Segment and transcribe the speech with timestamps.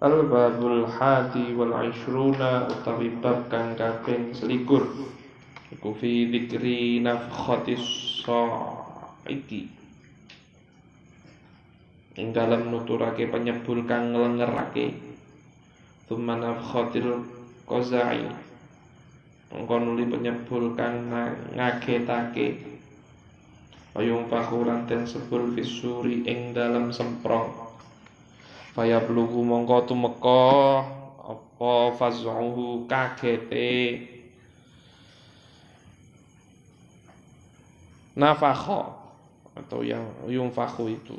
[0.00, 4.88] Al-babul hadi wal ishruna utawi bab kang kaping selikur.
[5.68, 7.84] Iku fi dzikri nafkhatis
[8.24, 9.68] saiki
[12.16, 14.96] ing dalam nuturake penyebul kang nglengerake
[16.08, 17.20] thumma nafkhatil
[17.68, 18.24] qazai.
[19.52, 21.12] Engko nuli penyebul kang
[21.52, 22.56] ngagetake.
[24.00, 27.69] Ayung fakuran ten sebul fisuri ing dalam semprong
[28.70, 30.46] Faya blugu mongko tumeka.
[31.26, 34.06] Apa fazuhu kagete.
[38.14, 38.96] Nafakha
[39.54, 41.18] atau yang yung fakhu itu.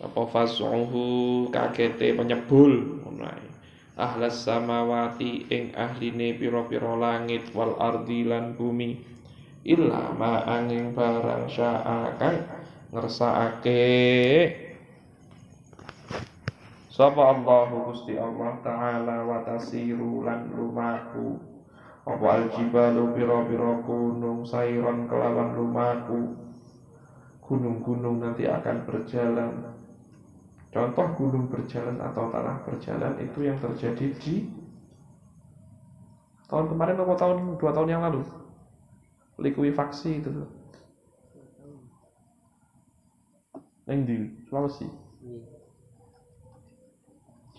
[0.00, 3.00] Apa fazuhu kagete penyebul.
[3.92, 8.96] Ahlas samawati ing ahline pira-pira langit wal ardi lan bumi.
[9.68, 12.40] Illa ma angin barang syaa kang
[12.90, 13.84] ngersakake
[16.92, 21.40] Sapa Allahu Gusti Allah taala wa tasiru lan lumaku?
[22.04, 26.36] Apa aljibalu pira-pira gunung sairon kelawan lumaku?
[27.40, 29.72] Gunung-gunung nanti akan berjalan.
[30.68, 34.52] Contoh gunung berjalan atau tanah berjalan itu yang terjadi di
[36.52, 38.20] tahun kemarin atau tahun dua tahun yang lalu?
[39.40, 40.28] Likuifaksi itu
[43.88, 44.86] yang di Sulawesi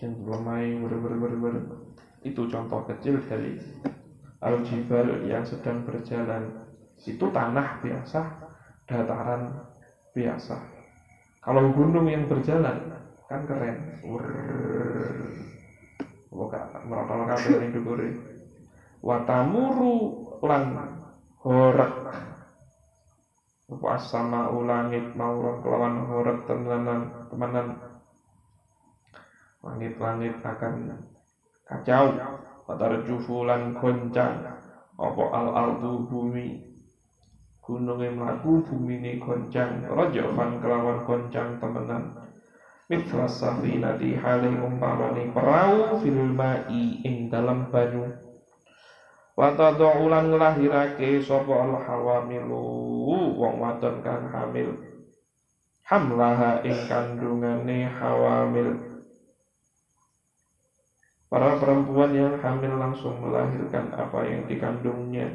[0.04, 1.56] yang lemai ber,
[2.20, 3.56] itu contoh kecil dari
[4.44, 6.68] al-jibal yang sedang berjalan.
[7.00, 8.20] Itu tanah biasa
[8.84, 9.64] dataran
[10.12, 10.56] biasa.
[11.40, 14.04] Kalau gunung yang berjalan kan keren.
[16.28, 18.10] Buka merotol kabeh ning dukure
[19.04, 20.64] watamuru lan
[21.44, 21.92] horak
[23.68, 27.83] apa sama ulangit mau kelawan horak temenan temenan
[29.64, 31.00] langit-langit akan
[31.64, 32.12] kacau.
[33.04, 34.40] Jufulan goncang.
[34.94, 36.64] Apa al ardu bumi?
[37.64, 42.12] Gunung yang melaku bumi ini goncang rajafan kelawan goncang temenan.
[42.92, 48.12] Mitra safinati haling umpamani perahu fil ma'i ing dalam banyu.
[49.34, 52.64] Wata ulan ngelahirake sopo al hawamilu
[53.40, 54.78] wong wadon kang hamil.
[55.84, 58.93] Hamlaha ing kandungane hawamil
[61.34, 65.34] Para perempuan yang hamil langsung melahirkan apa yang dikandungnya.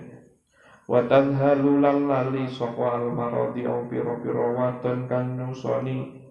[0.87, 6.23] Watan halulan lali soko al marodi au piro piro waton kang nyusoni.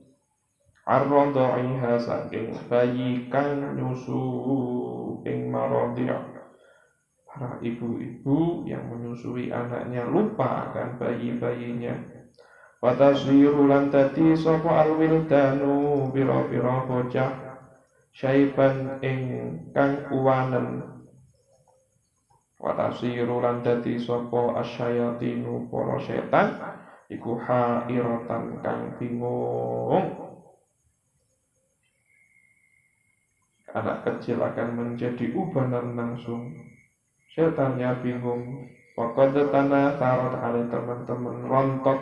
[0.89, 4.25] Arrodaiha saking bayi kang nyusu
[5.29, 6.09] ing marodi
[7.29, 12.25] para ibu-ibu yang menyusui anaknya lupa akan bayi-bayinya.
[12.81, 17.48] Wataswiru lan tadi sopo al wildanu piro-piro bocah
[18.19, 19.21] syaiban ing
[19.71, 20.83] kang uwanen.
[22.59, 26.59] Watasiru lan dadi sapa asyayatinu para setan
[27.07, 30.35] iku hairatan kang bingung.
[33.71, 36.51] Anak kecil akan menjadi ubanan langsung.
[37.31, 38.67] Setannya bingung.
[38.99, 42.01] Pokoknya tanah tarot ada teman-teman rontok.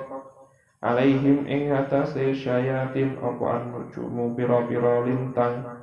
[0.81, 5.76] Alaihim ing atase syayatin apa an nujumu pira-pira lintang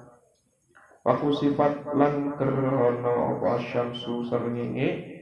[1.04, 5.20] Waku sifat lan kerana apa syamsu srengenge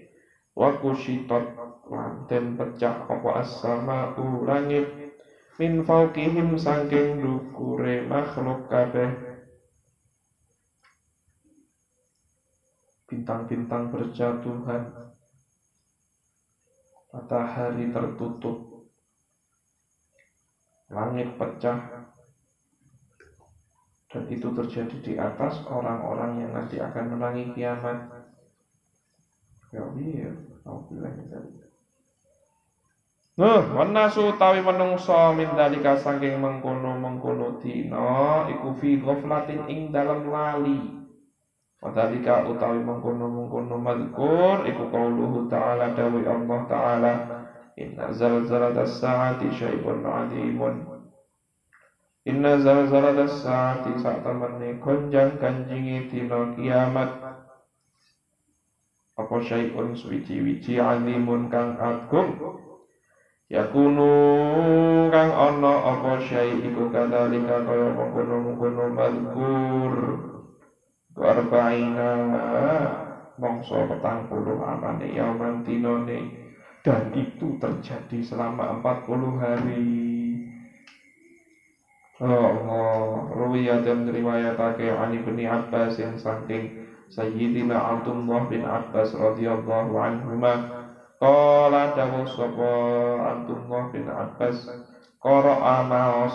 [0.53, 1.47] Waku sitot
[1.90, 4.14] lan den pecah apa as-sama
[4.46, 4.86] langit
[5.58, 9.09] min fauqihim saking dukure makhluk kabeh.
[13.08, 14.91] Bintang-bintang berjatuhan
[17.16, 18.86] matahari tertutup
[20.91, 22.11] langit pecah
[24.12, 28.12] dan itu terjadi di atas orang-orang yang nanti akan menangi kiamat.
[29.72, 30.36] Ya iya,
[30.68, 31.64] alhamdulillah
[33.40, 40.76] Nuh, wanasu tawi menungso min dalika saking mengkono-mengkono dina iku fi ghaflatin ing dalam lali.
[41.80, 47.14] Wadalika utawi mengkono-mengkono madkur iku qauluhu ta'ala dawi Allah ta'ala
[47.80, 50.91] inna zalzalatas sa'ati syai'un 'azimun
[52.22, 57.18] Inna zalzalata saati sak temene gonjang kanjingi dina kiamat.
[59.18, 62.38] Apa syai'un suwiji-wiji alimun kang agung?
[63.50, 64.09] Yakunu
[65.09, 69.94] kang ana apa syai iku kadalika kaya mengkono-mengkono mazkur.
[71.18, 72.09] Arba'ina
[73.41, 76.22] mongso petang puluh amane yauman dinone
[76.85, 80.10] dan itu terjadi selama 40 hari
[82.22, 90.53] Allah dan riwayatake an Ibni Abbas yang saking Sayyidina Abdullah bin Abbas radhiyallahu anhuma.
[91.22, 92.73] Qala dawu sapa
[93.22, 94.66] Abdullah bin Abbas
[95.22, 96.34] Qara'a ma'as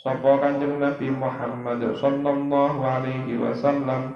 [0.00, 4.14] Sapa kanjeng Nabi Muhammad sallallahu alaihi wasallam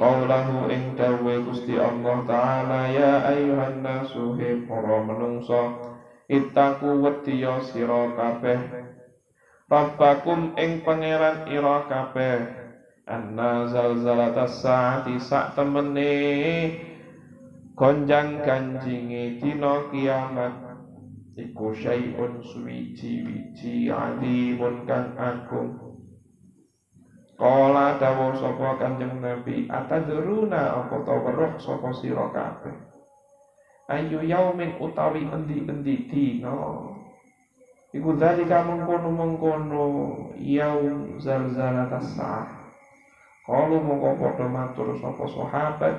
[0.00, 5.78] Qaulahu ing dawe Gusti Allah taala ya ayuhan nasu he para menungsa
[6.26, 8.58] ittaku wedya sira kabeh
[9.68, 12.40] Rabbakum ing pangeran ira kabeh.
[13.04, 16.12] Anna zalzalatas saati sak temene
[17.76, 20.56] gonjang ganjinge dina kiamat.
[21.36, 25.76] Iku syai'un suwiji-wiji alimun kang agung.
[27.36, 32.74] Kala dawa sapa Kanjeng Nabi atadruna apa ta weruh sapa sira kabeh?
[33.92, 36.87] Ayu yaumin utawi endi-endi dina
[37.88, 39.84] Iku dalika mengkono-mengkono
[40.36, 42.48] yaum zalzalatas sa'ah.
[43.48, 45.96] Kalau mongko padha matur sapa sahabat,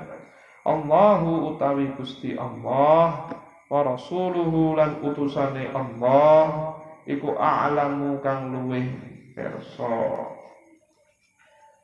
[0.69, 3.25] Allahu utawi Gusti Allah
[3.73, 6.77] wa rasuluhu lan utusane Allah
[7.09, 8.85] iku a'lamu kang luweh
[9.33, 10.29] pirsa.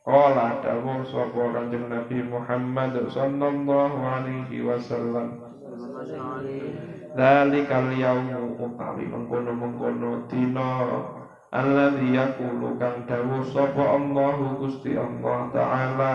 [0.05, 5.41] Kala dawuh sapa Kanjeng Nabi Muhammad sallallahu alaihi wasallam
[7.15, 10.83] Dalikal yaumu utawi mengkono-mengkono dina
[11.47, 16.13] alladzi yaqulu kang dawuh sapa Allahu Gusti Allah taala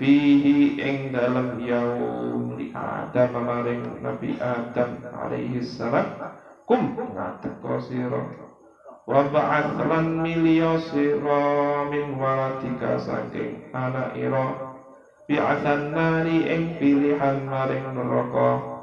[0.00, 6.08] fihi ing dalam yaum li Adam maring Nabi Adam alaihi salam.
[6.64, 8.24] Kum ngateko sira.
[9.04, 14.72] Wa lan milya sira min walatika saking anak ira.
[15.28, 18.77] Bi'athan nari ing pilihan maring neraka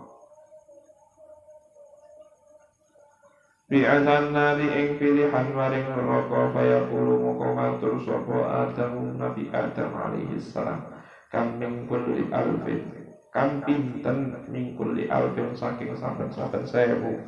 [3.66, 10.86] Bi'asan nari ing pilihan maring neraka fayaqulu muka matur sapa Adam Nabi Adam alaihi salam.
[11.34, 12.86] Kam min kulli alfin.
[13.34, 17.26] Kam pinten min kulli alfin saking saben-saben sewu.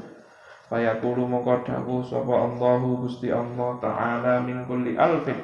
[0.70, 5.42] Fayaqulu mongko dawuh sapa Allahu Gusti Allah taala min kulli alfin.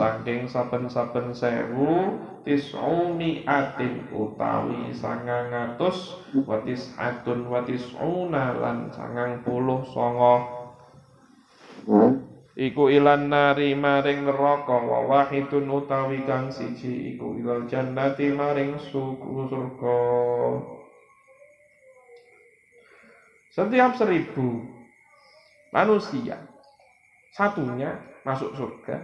[0.00, 6.20] Saking saben-saben sewu tis'uni atin utawi sangang atus.
[6.44, 10.36] Watis atun watis una lan sangang puluh songo
[12.54, 14.76] iku ilan nari maring neraka.
[14.78, 17.16] Wa wahidun utawi kang siji.
[17.16, 19.98] Iku ilal jannati maring suku surga.
[23.54, 24.66] Setiap seribu
[25.70, 26.38] manusia
[27.34, 28.98] satunya masuk surga.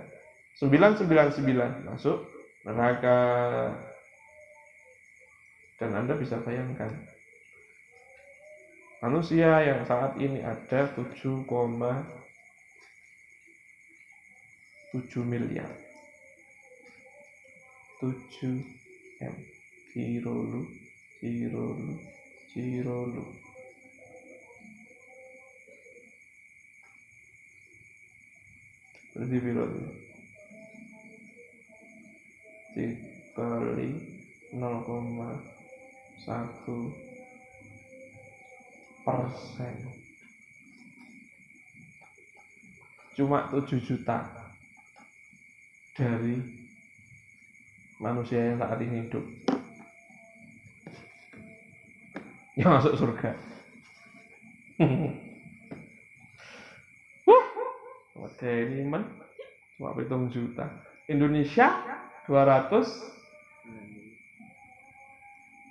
[0.58, 2.29] Sembilan sembilan sembilan masuk
[2.70, 3.18] neraka.
[5.80, 6.92] Dan Anda bisa bayangkan
[9.00, 11.44] manusia yang saat ini ada 7,7
[15.24, 15.72] miliar.
[18.00, 18.16] 7
[19.20, 19.36] M.
[19.92, 20.64] Kirolu
[21.20, 21.92] Kirolu
[22.48, 23.26] Kirolu
[29.10, 30.09] Berarti berapa?
[32.76, 33.90] Dikali
[34.54, 36.26] 0,1
[39.06, 39.74] persen.
[43.14, 44.24] Cuma 7 juta
[45.98, 46.40] dari
[48.00, 49.24] manusia yang saat ini hidup.
[52.56, 53.30] Yang masuk surga.
[58.20, 59.04] Oke, ini man
[59.76, 60.64] cuma hitung juta.
[61.12, 61.68] Indonesia
[62.30, 63.10] 200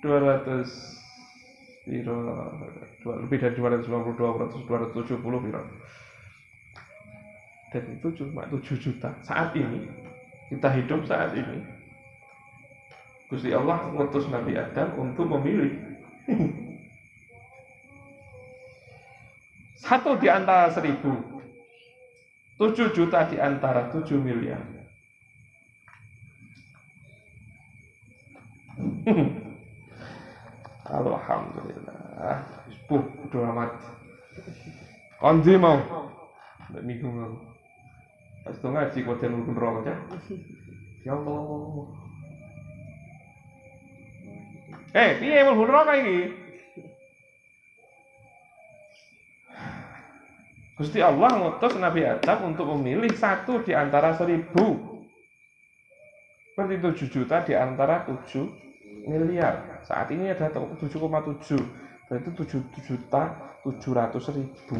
[0.04, 2.20] 200 piro?
[3.00, 5.60] Lebih dari 250 200 270 piro?
[7.72, 9.08] Dan itu cuma 7 juta.
[9.24, 9.88] Saat ini
[10.52, 11.64] kita hidup saat ini
[13.32, 15.72] Gusti Allah mengutus Nabi Adam untuk memilih.
[19.80, 21.40] Satu di antara seribu
[22.60, 24.79] tujuh juta di antara tujuh miliar
[30.90, 32.36] Alhamdulillah.
[32.90, 33.70] Puh, udah amat.
[35.22, 35.78] Kondi mau.
[36.74, 37.34] Ndak minggu mau.
[38.40, 39.94] Pas itu ngaji kok den rukun roh aja.
[41.04, 41.86] Ya Allah.
[44.90, 46.18] Eh, piye mlebu neraka iki?
[50.80, 54.80] Gusti Allah ngutus Nabi Adam untuk memilih satu di antara seribu.
[56.56, 58.69] Berarti tujuh juta di antara tujuh
[59.06, 59.80] miliar.
[59.86, 61.56] Saat ini ada 7,7.
[62.10, 63.22] Berarti 7 juta
[63.62, 64.76] 700 ribu.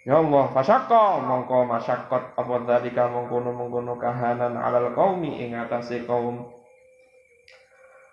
[0.00, 6.48] Ya Allah, fasyaqqa mongko masyaqqat apa dalika mengkono-mengkono kahanan alal qaumi ing atase kaum.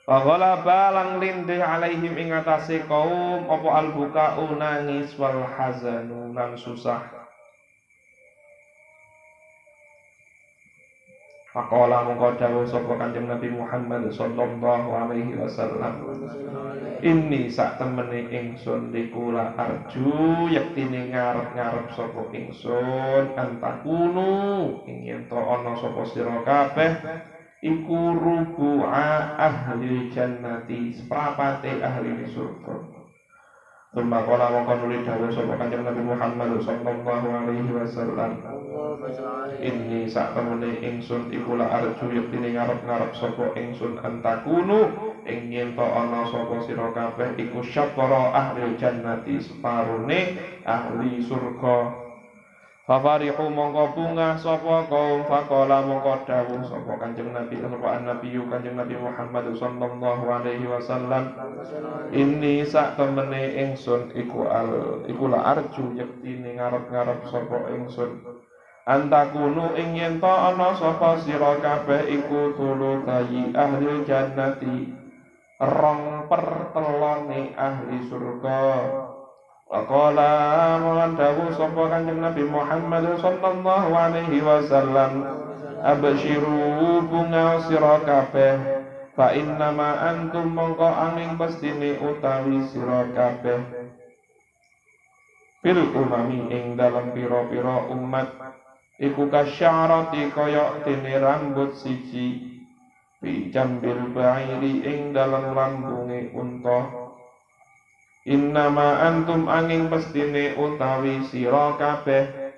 [0.04, 7.17] Wa ghalaba lang lindih alaihim ing atase kaum apa albukau nangis wal hazanu lan susah.
[11.58, 16.06] Faqala mongko dawuh sapa Kanjeng Nabi Muhammad sallallahu alaihi wasallam.
[17.02, 24.30] Inni sak temene ingsun dikula arju yektine ngarep-ngarep sapa ingsun antakunu
[24.86, 26.94] ing yen to ana sapa sira kabeh
[27.66, 32.97] iku rubu'a ahli jannati seprapate ahli surga.
[33.98, 34.62] Wa qala
[34.94, 38.38] li dawuh sapa Kanjeng Nabi Muhammad sallallahu alaihi wasallam.
[39.58, 44.94] Inni sak temene ingsun iku la arju yektine ngarep-ngarep sapa ingsun antakunu
[45.26, 52.07] ing to ana sapa sira kabeh iku syafara ahli jannati separone ahli surga.
[52.88, 58.96] Fafarihu mongko bunga sapa kaum faqala mongko dawuh sapa Kanjeng Nabi sapa Nabi Kanjeng Nabi
[58.96, 61.36] Muhammad sallallahu alaihi wasallam.
[62.16, 68.24] Inni sak temene ingsun iku al iku la arju yektine ngarep-ngarep sapa ingsun.
[68.88, 74.96] Antakunu ing yen to ana sapa sira kabeh iku tulu tayi ahli jannati
[75.60, 78.64] rong pertelone ahli surga
[79.68, 85.28] Waqala mulan dawu sapa Kanjeng Nabi Muhammad sallallahu alaihi wasallam
[85.84, 88.56] absyiru bunga sira kabeh
[89.12, 93.60] fa innama antum mongko angin pestine utawi sira kabeh.
[95.60, 98.40] Fil umami ing dalam pira-pira umat
[99.04, 102.56] iku kasyarati kaya dene rambut siji
[103.20, 107.07] fi jambil ba'iri ing dalam lambunge unta
[108.28, 112.52] Innama antum angin pestine utawi sira kabeh.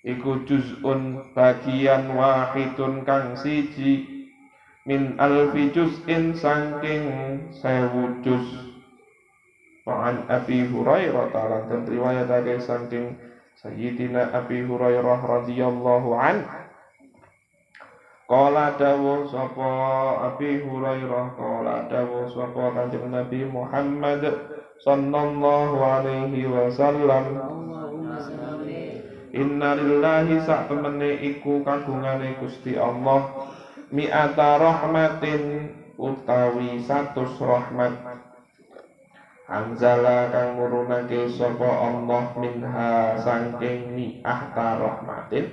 [0.00, 4.24] Iku juz'un bagian wahidun kang siji.
[4.88, 7.04] Min alfi juz'in saking
[7.52, 8.48] sewu juz.
[9.84, 13.20] Wa'an Abi Hurairah ta'ala dan riwayatake saking
[13.60, 16.48] Sayyidina Abi Hurairah radhiyallahu an.
[18.24, 19.68] Qala dawu sapa
[20.32, 24.22] Abi Hurairah qala dawu sapa Kanjeng Nabi Muhammad
[24.80, 27.24] sallallahu alaihi wasallam.
[29.30, 33.46] Inna lillahi sak temene iku kagungane Gusti Allah.
[33.94, 37.94] Mi'ata rahmatin utawi satus rahmat.
[39.50, 45.46] Anzala kang nurunake sapa Allah minha saking mi'ata rahmatin.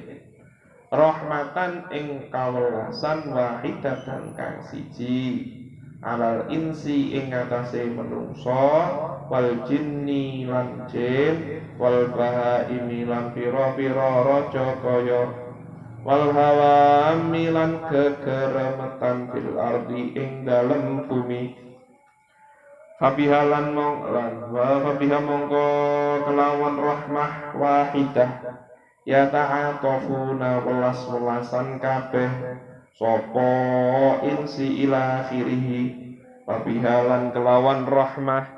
[0.88, 5.67] Rahmatan ing kawelasan wahidatan kang siji
[6.06, 8.70] alal insi ing atase menungso
[9.34, 15.24] wal jinni lan jin wal bahaimi lan pira-pira raja kaya
[16.06, 21.58] wal hawami lan kegeremetan fil ardi ing dalem bumi.
[22.98, 25.68] Fabihalan mong lan wa fabiha mongko
[26.26, 28.32] kelawan rahmah wahidah.
[29.06, 32.30] Ya ta'atofuna welas-welasan kabeh
[32.98, 33.54] Sopo
[34.26, 36.10] insi ila akhirihi
[36.50, 38.50] Pabihalan kelawan rahmah.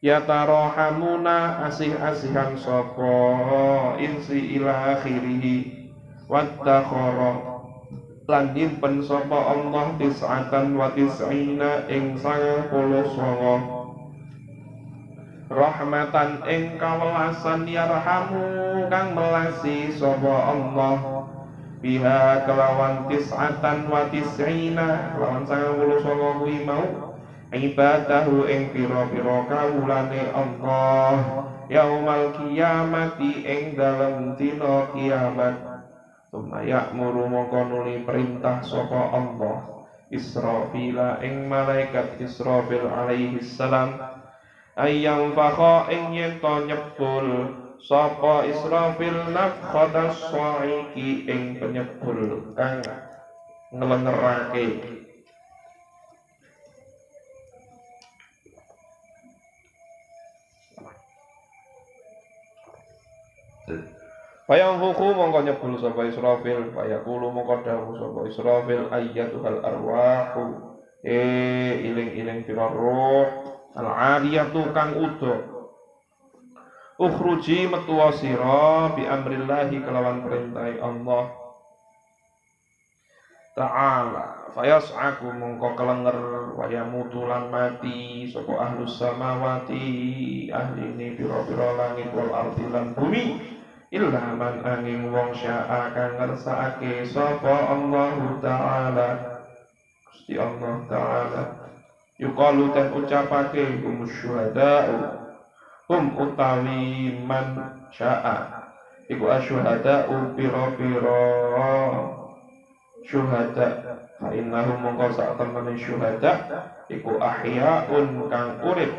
[0.00, 3.12] Ya tarohamuna asih-asihan sopo
[4.00, 5.84] insi ila akhirihi
[6.32, 7.60] Wattakhara
[8.28, 13.56] lan nyimpen sapa Allah tis'atan wa tis'ina ing sangang puluh songo
[15.48, 18.44] rahmatan ing kawelasan yarhamu
[18.92, 21.17] kang melasi sapa Allah
[21.78, 26.86] biha kelawan tis'atan wa tis'ina kelawan sangang puluh songo kuwi mau.
[27.48, 31.16] Ibadahu ing pira-pira kawulane Allah
[31.72, 35.56] yaumal kiamati ing dalem dina kiamat.
[36.28, 43.96] Tuma ya'muru mongko nuli perintah sapa Allah Israfila ing malaikat Israfil alaihi salam.
[44.76, 47.28] Ayang fakha ing yen to nyebul
[47.82, 52.82] sapa Israfil nafkhata saiki ing penyebul kang
[53.74, 54.98] nglengerake
[64.48, 68.88] Payang huku mongko nyebul sapa Israfil, payakulu mongko dawuh sapa Israfil.
[68.88, 70.44] Ayyatuhal arwahu.
[71.04, 73.28] Eh iling-iling pira roh
[73.76, 75.57] al-aliyatu kang udo
[76.98, 81.30] Ukhruji metuwa sira bi amrillahi kelawan perintah Allah.
[83.54, 86.18] Ta'ala fayas'aku mongko kelenger
[86.58, 93.46] waya mutulan mati sapa ahlus samawati ahli ini pira-pira langit wal ardi lan bumi
[93.94, 99.08] illa man angin wong sya'a kang ngersakake sapa Allah taala.
[100.02, 101.42] Gusti Allah taala
[102.18, 105.17] yuqalu ten ucapake hum syuhada'u
[105.88, 107.56] hum utawi man
[107.90, 108.68] sya'a.
[109.08, 111.22] Iku asyuhada'u pira-pira
[113.08, 113.68] syuhada.
[114.20, 115.40] Fa innahum mongko sak
[115.80, 116.32] syuhada.
[116.92, 118.92] Iku ahya'un kang urip.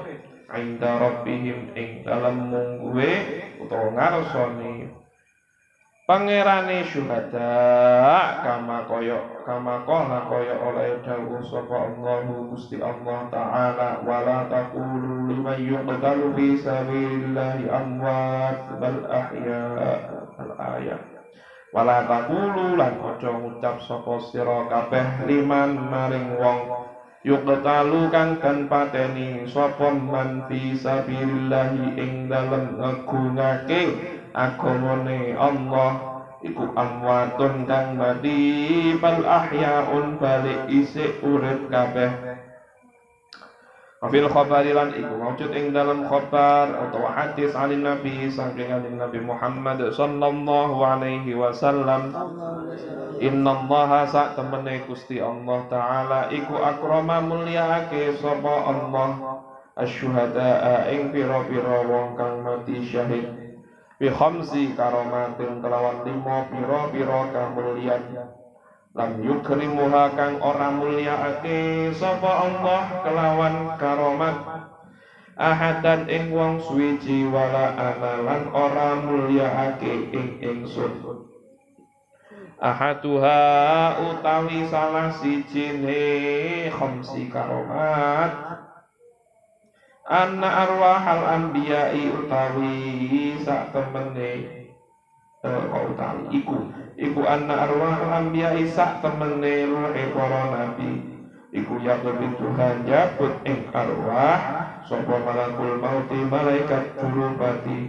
[0.49, 3.09] Inda rabbihim ing dalam mungguwe
[3.61, 4.89] utawa ngarsane
[6.09, 7.53] pangerane syuhada
[8.41, 15.61] kama koyo kama kola koyo oleh dawuh sapa Allah Gusti Allah taala wala taqulu liman
[15.61, 19.61] yuqtalu fi sabilillahi amwat bal ahya
[20.41, 20.51] al
[20.81, 21.01] ayat
[21.77, 26.89] wala taqulu lan aja ngucap sapa sira kabeh liman maring wong.
[27.21, 36.09] Yuqtalu kang kan pateni sapa man fi sabilillah ing dalem nggunake agamane Allah
[36.39, 42.39] iku amwatun kang mati bal ahyaun balik isik urip kabeh.
[43.99, 49.19] Wafil khabari lan iku wujud ing dalam khabar atau hadis alin Nabi saking alin Nabi
[49.19, 52.15] Muhammad sallallahu alaihi wasallam.
[53.19, 59.43] Inna Allah sak temene Gusti Allah taala iku akrama mulyaake sapa Allah.
[59.79, 63.48] Asyuhada ing pira-pira wong kang mati syahid
[63.99, 68.03] bi khamsi karomatin kelawan lima pira-pira kamulyan
[68.97, 74.37] lam yukrimuha kang ora mulyaake sapa Allah kelawan karomat?
[75.39, 80.99] Ahadan ing wong suwiji wala analan ora mulyaake ing ingsun.
[82.59, 88.31] Ahaduha utawi salah sijine khamsi karomat
[90.09, 94.31] anna arwahal anbiya'i utawi sak temene
[95.45, 96.23] eh, kok utawi?
[96.33, 96.57] Iku.
[96.97, 100.91] Iku anna arwahal anbiya'i sak temene ruhe para nabi.
[101.49, 104.37] Iku lebih Tuhan jabut ing arwah
[104.85, 106.93] sapa malakul mauti malaikat
[107.37, 107.79] pati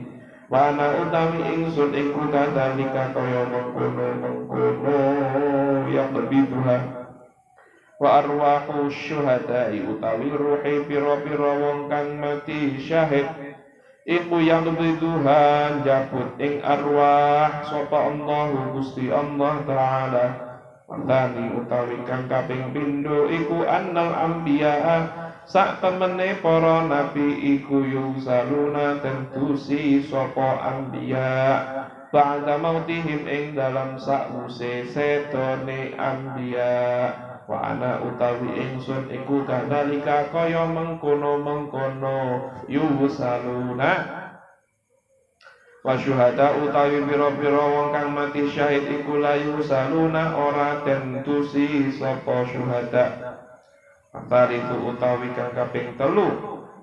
[0.50, 4.98] Wana utawi ingsun iku kadalika kaya mengkono mengkono
[5.86, 6.99] lebih Tuhan
[8.00, 13.28] Wa arwahu syuhadai utawi ruhi piro-piro wong kang mati syahid.
[14.08, 20.26] Iku yang Tuhan jabut ing arwah Sopa Allah Gusti Allah Ta'ala.
[20.88, 25.04] Wandani utawi kang kaping pindo iku annal ambiya
[25.44, 31.36] sak temene para nabi iku yusaluna tentusi sapa anbiya.
[32.08, 42.46] Ba'da mautihim ing dalam sakwuse setone anbiya wa ana utawi ingsun iku kadalika kaya mengkono-mengkono
[42.70, 43.92] yusaluna.
[45.82, 53.34] Wa syuhada utawi pira-pira wong kang mati syahid iku la yusaluna ora tentusi sapa syuhada.
[54.30, 56.30] Itu utawi kang kaping telu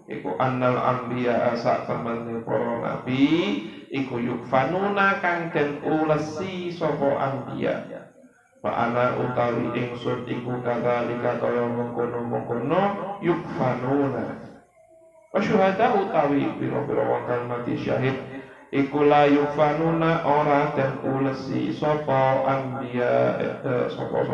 [0.08, 3.24] iku annal anbiya asa temene para nabi
[3.92, 8.07] iku yukfanuna kang den ulesi sapa anbiya
[8.66, 12.82] wa ana utawi ingsun iku kadzalika kaya mengkono-mengkono
[13.22, 14.26] yukfanuna.
[15.30, 18.18] Wa syuhada utawi pira-pira wong kang mati syahid
[18.74, 24.26] iku la yukfanuna ora den ulesi sapa anbiya eh, sapa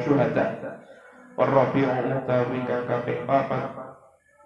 [0.00, 0.46] syuhada.
[1.34, 3.84] Warabi'u utawi kang kaping papat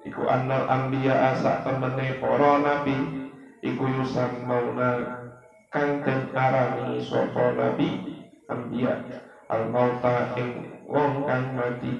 [0.08, 3.28] Iku annal anbiya asa temene para nabi
[3.60, 5.20] Iku yusam mauna
[5.68, 8.17] kang den arani sapa nabi
[8.48, 9.04] anbiya
[9.52, 11.92] al mauta ing wong kang mati.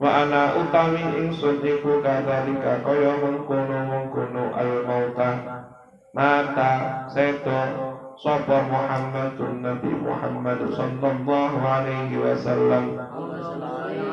[0.00, 5.30] Wa ana utawi ingsun iku kadalika kaya mengkono-mengkono al mauta
[6.16, 7.60] mata seto
[8.16, 12.96] sapa Muhammadun Nabi Muhammad sallallahu alaihi wasallam.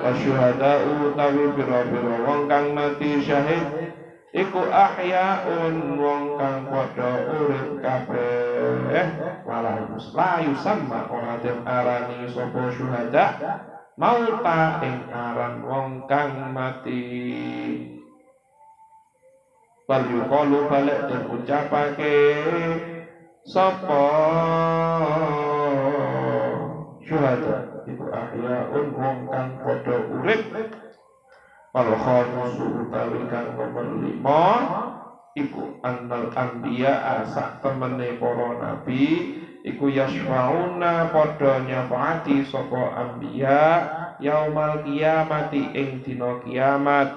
[0.03, 3.86] Wasyuhada'u tawi biro-biro wong kang mati syahid
[4.35, 9.05] iku ahyaun wong kang padha urip kabeh.
[9.47, 13.25] Wala la sama ora den arani sapa syuhada.
[13.97, 17.03] Mauta ing aran wong kang mati.
[19.87, 22.19] Bal yuqalu balik dan ucapake
[23.47, 24.03] sapa
[26.99, 27.55] syuhada?
[27.87, 30.43] Iku ahyaun wong kang padha urip
[31.77, 34.45] wal khamis utawi kang nomor lima
[35.37, 43.61] iku annal anbiya asa temene para nabi iku yasfauna padha nyafaati sapa anbiya
[44.17, 47.13] yaumal kiamati ing dina kiamat.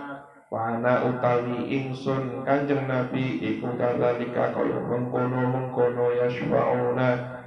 [0.50, 7.39] Wana utawi ingsun kanjeng Nabi iku kadzalika kaya mengkono-mengkono yasfauna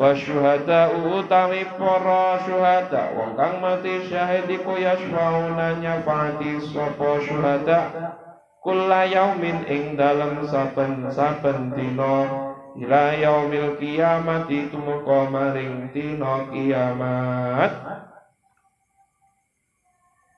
[0.00, 3.12] wa syuhada utawi para syuhada.
[3.12, 7.80] Wong kang mati syahid iku yasfauna nyafati sapa syuhada.
[8.64, 12.48] Kula yaumin ing dalem saben-saben dina.
[12.80, 17.72] Ila yaumil kiamati tumeka maring dina kiamat.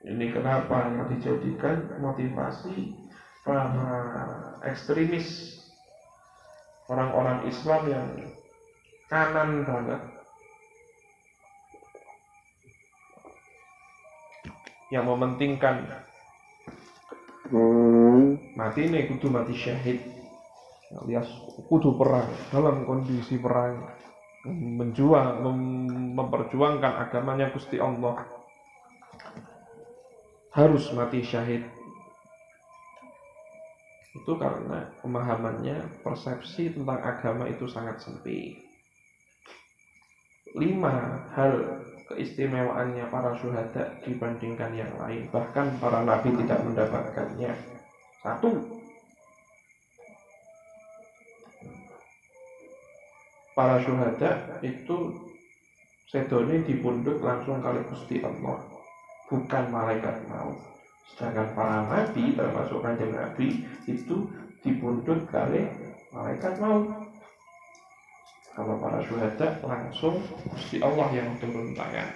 [0.03, 2.99] Ini kenapa dijadikan motivasi
[3.47, 3.71] para
[4.67, 5.55] ekstremis
[6.91, 8.07] orang-orang Islam yang
[9.13, 10.01] kanan banget.
[14.89, 15.77] Yang mementingkan.
[17.53, 18.41] Hmm.
[18.57, 20.01] mati ini kudu mati syahid.
[21.05, 21.29] Alias
[21.69, 23.93] kudu perang dalam kondisi perang.
[24.49, 25.45] Menjuang
[26.17, 28.25] memperjuangkan agamanya Gusti Allah.
[30.57, 31.69] Harus mati syahid.
[34.13, 38.72] Itu karena pemahamannya persepsi tentang agama itu sangat sempit
[40.57, 41.53] lima hal
[42.13, 47.53] keistimewaannya para syuhada dibandingkan yang lain bahkan para nabi tidak mendapatkannya
[48.21, 48.51] satu
[53.57, 54.97] para syuhada itu
[56.13, 58.61] sedoni dipundut langsung kali Gusti Allah
[59.33, 60.61] bukan malaikat maut.
[61.09, 64.29] Sedangkan para nabi, termasuk kanjeng nabi, itu
[64.61, 65.73] dibundut kali
[66.13, 67.02] malaikat maut.
[68.53, 70.21] Kalau para syuhada langsung
[70.53, 72.13] Gusti Allah yang turun tangan.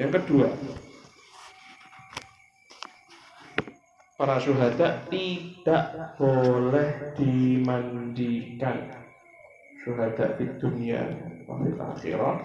[0.00, 0.48] Yang kedua,
[4.16, 8.88] para syuhada tidak boleh dimandikan.
[9.84, 11.04] Syuhada di dunia
[11.44, 12.36] wafil akhirah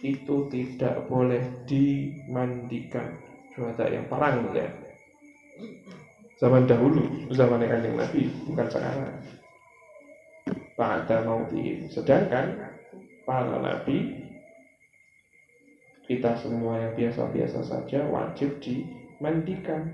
[0.00, 3.20] itu tidak boleh dimandikan.
[3.52, 4.64] Syuhada yang perang ya.
[6.40, 9.12] Zaman dahulu zaman kanjeng Nabi bukan sekarang
[10.80, 12.56] pada mautihim sedangkan
[13.28, 14.30] para nabi
[16.10, 19.86] kita semua yang biasa-biasa saja wajib dimandikan.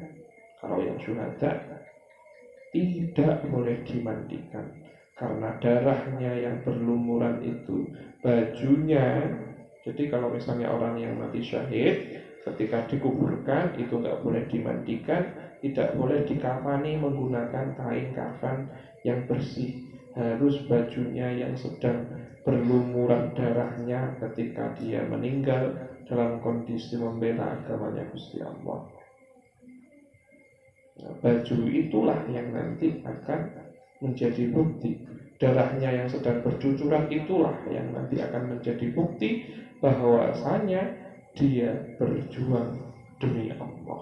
[0.57, 1.53] Kalau yang syuhada
[2.73, 4.65] tidak boleh dimandikan.
[5.13, 7.85] Karena darahnya yang berlumuran itu
[8.25, 9.29] bajunya.
[9.85, 12.01] Jadi kalau misalnya orang yang mati syahid
[12.49, 15.21] ketika dikuburkan itu nggak boleh dimandikan,
[15.61, 18.65] tidak boleh dikafani menggunakan kain kafan
[19.05, 19.86] yang bersih.
[20.17, 22.09] Harus bajunya yang sedang
[22.41, 25.77] berlumuran darahnya ketika dia meninggal
[26.09, 28.81] dalam kondisi membela agamanya Gusti Allah.
[30.97, 33.41] Nah, baju itulah yang nanti akan
[34.01, 34.97] menjadi bukti
[35.37, 39.45] darahnya yang sedang bercucuran itulah yang nanti akan menjadi bukti
[39.85, 40.97] bahwasanya
[41.37, 42.73] dia berjuang
[43.21, 44.01] demi Allah.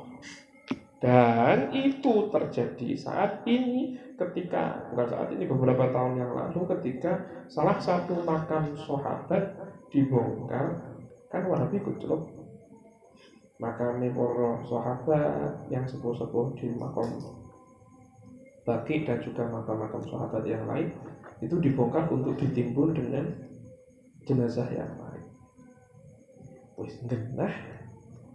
[1.04, 7.76] Dan itu terjadi saat ini ketika bukan saat ini beberapa tahun yang lalu ketika salah
[7.76, 9.52] satu makam sahabat
[9.92, 10.80] dibongkar.
[11.28, 12.24] Kan Wahabi gujlok
[13.60, 17.20] makam para sahabat yang sepuh-sepuh di makam
[18.64, 20.88] Baki dan juga makam-makam sahabat yang lain
[21.44, 23.28] itu dibongkar untuk ditimbun dengan
[24.24, 25.28] jenazah yang lain.
[26.80, 27.52] Wis genah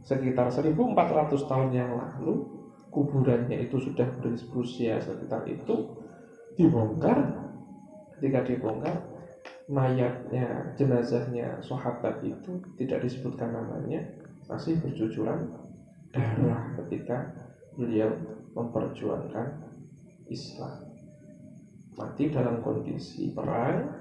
[0.05, 2.58] sekitar 1400 tahun yang lalu
[2.89, 5.93] kuburannya itu sudah berusia sekitar itu
[6.57, 7.17] dibongkar
[8.17, 8.95] ketika dibongkar
[9.69, 14.01] mayatnya jenazahnya sahabat itu tidak disebutkan namanya
[14.49, 15.53] masih bercucuran
[16.09, 17.29] darah ketika
[17.77, 18.09] beliau
[18.57, 19.69] memperjuangkan
[20.25, 20.89] Islam
[21.93, 23.93] mati dalam kondisi perang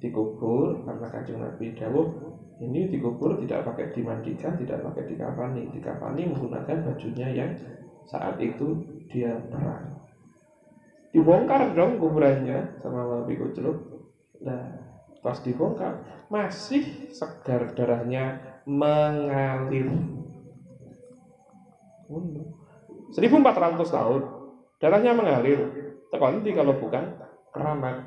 [0.00, 2.08] dikubur karena kanjeng Nabi Dawuh
[2.60, 5.72] ini dikubur tidak pakai dimandikan, tidak pakai dikafani.
[5.72, 7.50] Dikafani menggunakan bajunya yang
[8.06, 10.06] saat itu dia perang.
[11.10, 13.78] Dibongkar dong kuburannya sama Wabi Kucluk.
[14.46, 14.78] Nah,
[15.20, 19.90] pas dibongkar masih segar darahnya mengalir.
[22.10, 23.18] 1400
[23.90, 24.22] tahun
[24.78, 25.60] darahnya mengalir.
[26.10, 27.18] Tekonti kalau bukan
[27.50, 28.06] keramat.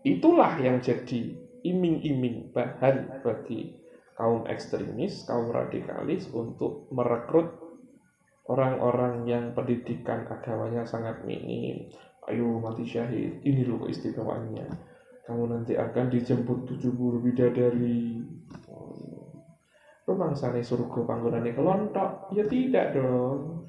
[0.00, 3.79] Itulah yang jadi iming-iming bahan bagi
[4.20, 7.56] kaum ekstremis, kaum radikalis untuk merekrut
[8.52, 11.88] orang-orang yang pendidikan agamanya sangat minim.
[12.28, 14.68] Ayo mati syahid, ini loh istimewanya.
[15.24, 18.20] Kamu nanti akan dijemput 70 bidadari.
[20.04, 22.28] Rumangsane surga panggonane kelontok?
[22.36, 23.64] Ya tidak dong.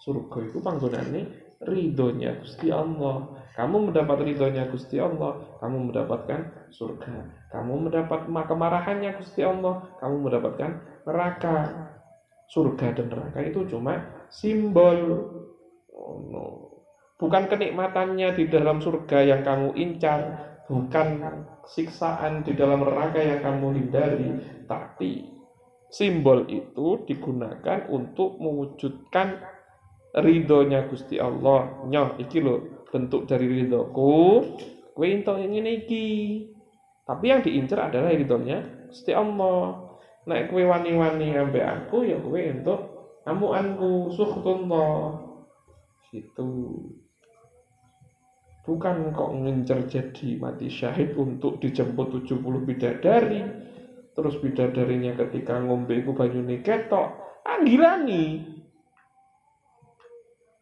[0.00, 1.20] Surga itu panggonane
[1.62, 7.41] ridhonya Gusti Allah Kamu mendapat ridhonya Gusti Allah, kamu mendapatkan surga.
[7.52, 10.70] Kamu mendapat kemarahannya Gusti Allah, kamu mendapatkan
[11.04, 11.56] neraka.
[12.48, 14.98] Surga dan neraka itu cuma simbol.
[15.92, 16.44] Oh, no.
[17.20, 20.20] Bukan kenikmatannya di dalam surga yang kamu incar,
[20.66, 21.22] bukan
[21.68, 24.28] siksaan di dalam neraka yang kamu hindari,
[24.66, 25.30] tapi
[25.92, 29.38] simbol itu digunakan untuk mewujudkan
[30.18, 31.84] ridhonya Gusti Allah.
[31.86, 34.42] Nyoh, iki lho bentuk dari ridhoku,
[34.96, 36.08] kowe entuk iki.
[37.02, 39.90] Tapi yang diincar adalah ridhonya Gusti Allah.
[40.22, 42.80] Nek kowe wani-wani ambek aku ya kowe entuk
[43.26, 45.18] amuanku suhtullah.
[46.14, 46.50] Gitu.
[48.62, 53.42] Bukan kok ngincer jadi mati syahid untuk dijemput 70 bidadari.
[54.12, 57.42] Terus bidadarinya ketika ngombe iku banyune ketok.
[57.42, 58.46] Anggilani.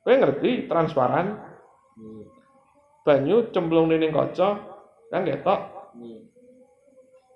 [0.01, 1.37] Kowe ngerti transparan?
[3.05, 4.49] Banyu cemplung ning kaca
[5.13, 5.61] kan ketok.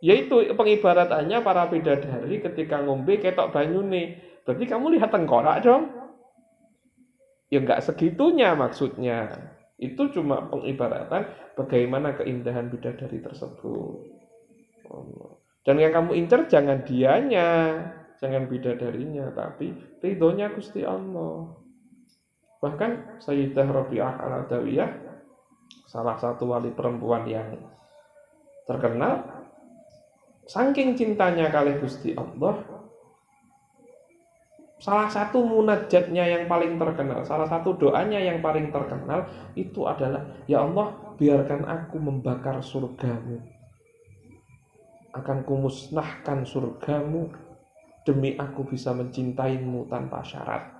[0.04, 4.20] Yaitu pengibaratannya para bidadari ketika ngombe ketok banyune.
[4.44, 5.88] Berarti kamu lihat tengkorak dong.
[7.48, 9.32] Ya enggak segitunya maksudnya.
[9.80, 11.24] Itu cuma pengibaratan
[11.56, 14.04] bagaimana keindahan bidadari tersebut.
[15.64, 17.80] Dan yang kamu incer jangan dianya,
[18.20, 19.72] jangan bidadarinya, tapi
[20.04, 21.48] ridhonya Gusti Allah.
[22.60, 24.90] Bahkan Sayyidah Rabi'ah al-Adawiyah,
[25.88, 27.56] salah satu wali perempuan yang
[28.68, 29.43] terkenal,
[30.44, 32.60] saking cintanya kali Gusti Allah,
[34.84, 39.24] salah satu munajatnya yang paling terkenal, salah satu doanya yang paling terkenal
[39.56, 43.40] itu adalah, Ya Allah, biarkan aku membakar surgamu.
[45.14, 47.30] Akan kumusnahkan surgamu
[48.04, 50.74] demi aku bisa mencintaimu tanpa syarat.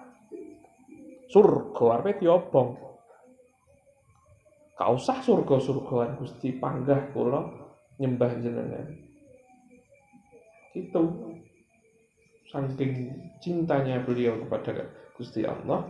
[1.31, 2.77] Surga arep diobong.
[4.75, 7.47] Gak usah surga-surgaan Gusti panggah kula
[8.03, 9.04] nyembah jenengan.
[10.75, 11.03] Itu
[12.51, 15.87] saking cintanya beliau kepada Gusti Allah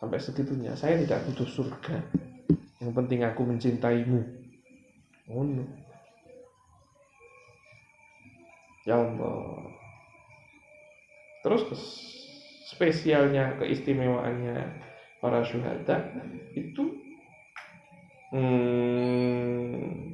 [0.00, 0.76] sampai segitunya.
[0.76, 1.96] Saya tidak butuh surga.
[2.80, 4.20] Yang penting aku mencintaimu.
[5.30, 5.64] Oh, no.
[8.88, 9.70] ya Allah.
[11.44, 11.62] Terus
[12.74, 14.56] spesialnya keistimewaannya
[15.20, 16.00] para syuhada
[16.56, 16.96] itu
[18.32, 20.09] hmm,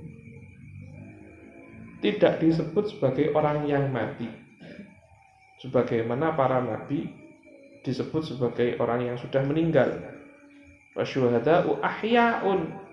[2.07, 4.47] tidak disebut sebagai orang yang mati
[5.61, 7.09] sebagaimana para nabi
[7.83, 9.91] disebut sebagai orang yang sudah meninggal.
[10.99, 12.87] Wasyuhada'u ahya'un.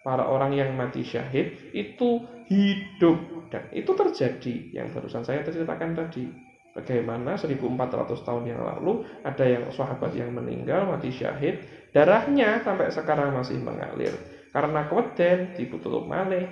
[0.00, 3.20] Para orang yang mati syahid itu hidup
[3.52, 6.24] dan itu terjadi yang barusan saya ceritakan tadi.
[6.72, 11.60] Bagaimana 1400 tahun yang lalu ada yang sahabat yang meninggal mati syahid,
[11.92, 14.14] darahnya sampai sekarang masih mengalir
[14.56, 16.48] karena keweden dibutuh malih.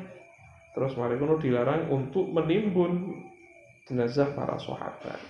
[0.72, 3.22] Terus mari dilarang untuk menimbun
[3.88, 5.20] jenazah para sahabat.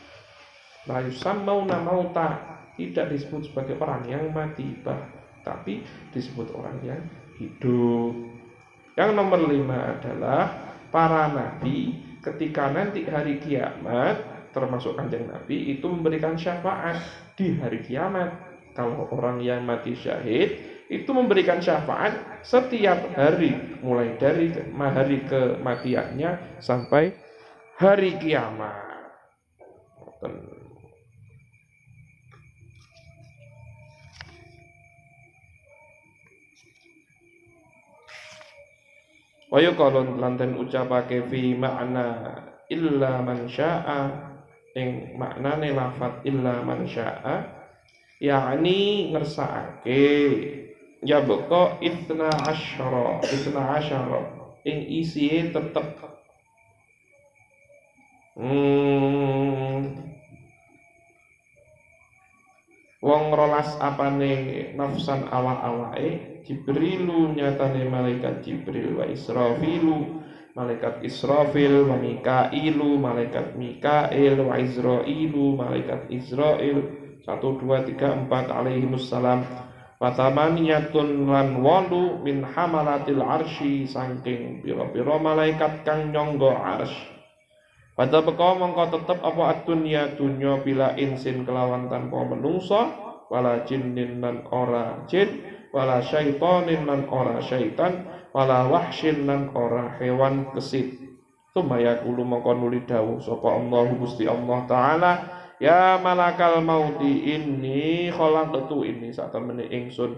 [0.91, 2.29] La yusammauna mauta
[2.75, 4.99] tidak disebut sebagai orang yang mati bah,
[5.43, 5.83] tapi
[6.15, 7.03] disebut orang yang
[7.39, 8.15] hidup.
[8.99, 10.43] Yang nomor lima adalah
[10.91, 16.99] para nabi ketika nanti hari kiamat termasuk kanjeng nabi itu memberikan syafaat
[17.39, 18.49] di hari kiamat.
[18.75, 27.13] Kalau orang yang mati syahid itu memberikan syafaat setiap hari mulai dari hari kematiannya sampai
[27.77, 28.89] hari kiamat.
[39.49, 42.37] Wa yuqalu lanten ucapake fi makna
[42.69, 44.13] illa man syaa
[44.77, 47.49] ing maknane lafat illa man syaa
[48.21, 50.05] yakni ngersakake
[51.03, 54.21] ya boko itna asyara itna asyara.
[54.67, 55.99] Ing isie tetep.
[58.39, 59.99] Hmm,
[63.03, 66.39] wong rolas apane nafsan awak-awake?
[66.47, 70.23] Jibrilu nyatane malaikat Jibril wa Israfilu
[70.59, 76.79] malaikat Israfil wa Mikailu malaikat Mikail wa Israilu malaikat Israil
[77.23, 79.68] 1 2 3 4 alaihi wassalam
[79.99, 87.19] wa tamaniyatun lan walu min hamalatil arsy saking pira-pira malaikat kang nyangga arsy
[87.99, 92.95] pada beko mongko tetep apa adunya dunya bila insin kelawan tanpa menungso
[93.27, 95.43] wala jinnin lan ora jin
[95.75, 100.95] wala syaitonin lan ora syaitan wala wahsyin lan ora hewan kesit.
[101.53, 105.13] Tumaya kulu mongko nuli dawuh sapa Allah Gusti Allah taala
[105.59, 110.15] ya malakal mauti ini khalaqtu ini saat temene ingsun.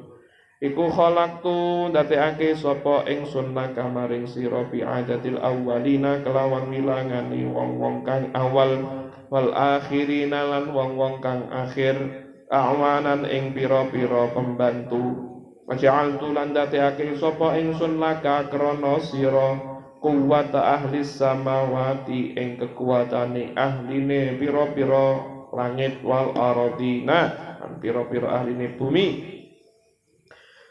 [0.61, 8.29] Iku khalaqtu ndadekake sapa ingsun laka maring sira bi adatil awwalina kelawan wilangani wong-wong kang
[8.37, 8.69] awal
[9.33, 11.97] wal akhirina lan wong-wong kang akhir
[12.53, 15.33] awanan ing pira-pira pembantu.
[15.65, 19.70] Waja'altu lan dadekake sapa ingsun laka krana sira
[20.01, 25.21] kuwata ahli samawati ing kekuatane ahline pira-pira
[25.53, 27.31] langit wal aradina
[27.79, 29.07] pira-pira ahline bumi.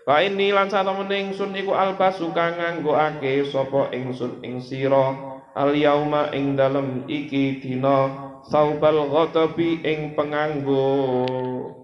[0.10, 5.38] Wa ini lan satemene ingsun iku albasu kang nganggoake sapa ingsun ing sira.
[5.54, 10.86] Al yauma ing dalem iki dina saubal ghadabi ing penganggo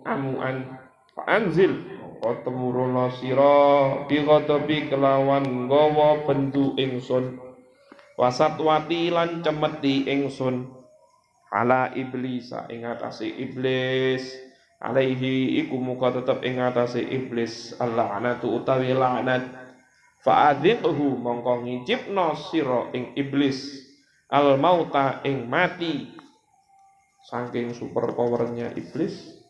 [0.05, 0.79] amuan
[1.27, 1.94] anzil
[2.41, 7.38] temuruna sira bi ghadabi kelawan gawa bendu ingsun.
[8.17, 10.65] Wasatwati lan cemeti ingsun.
[11.53, 14.33] Ala iblis ing atase iblis.
[14.81, 17.77] Alaihi iku muka tetep ing atase iblis.
[17.77, 19.45] Al-la'natu utawi laknat
[20.25, 23.85] fa'adhiqhu mongko ngicipno sira ing iblis.
[24.33, 26.09] Al mauta ing mati.
[27.29, 29.45] Saking super powernya iblis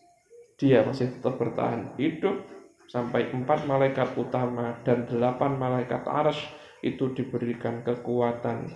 [0.56, 2.55] dia masih tetap bertahan hidup
[2.90, 6.46] sampai empat malaikat utama dan delapan malaikat arash
[6.86, 8.70] itu diberikan kekuatan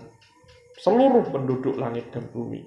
[0.80, 2.66] seluruh penduduk langit dan bumi.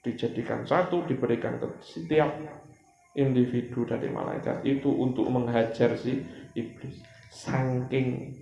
[0.00, 2.32] Dijadikan satu diberikan ke setiap
[3.14, 6.24] individu dari malaikat itu untuk menghajar si
[6.56, 7.04] iblis.
[7.30, 8.32] Saking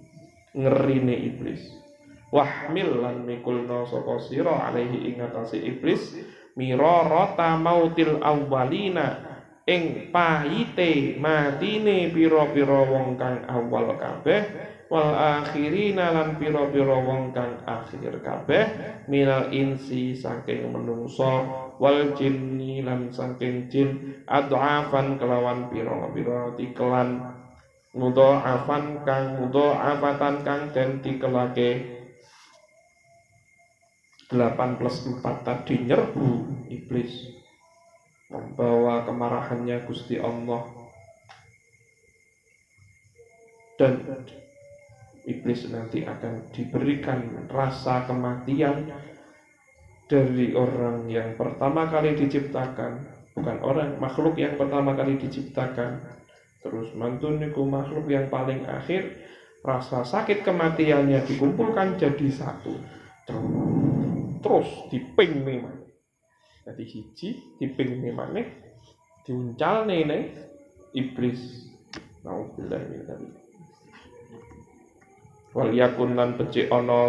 [0.55, 1.61] ngerine iblis.
[2.29, 5.19] Wahmil lan mikulna sapa sira alaihi ing
[5.67, 6.15] iblis.
[6.55, 9.28] Mirarata mautil awwalina
[9.69, 14.41] ing pahite matine pira-pira wong kang awal kabeh
[14.89, 18.65] wal akhirina lan pira-pira wong kang akhir kabeh
[19.13, 21.45] minal insi saking menungso
[21.77, 27.37] wal jinni lan saking jin adhafan kelawan pira-pira tikelan
[27.93, 32.01] afan kang afatan kang den tikelake
[34.33, 36.29] 8 plus 4 tadi nyerbu
[36.69, 37.38] iblis
[38.29, 40.65] membawa kemarahannya Gusti Allah.
[43.79, 44.05] Dan
[45.29, 48.91] iblis nanti akan diberikan rasa kematian
[50.09, 56.03] dari orang yang pertama kali diciptakan bukan orang makhluk yang pertama kali diciptakan.
[56.59, 59.15] Terus mantuniku makhluk yang paling akhir
[59.63, 62.75] rasa sakit kematiannya dikumpulkan jadi satu.
[64.43, 65.78] Terus diping memang
[66.69, 68.45] jadi hiji diping memang nih
[69.25, 70.37] diuncal nih
[70.93, 71.65] iblis
[72.29, 73.33] Nauzubillah min
[75.57, 77.09] Wal yakun lan becik ana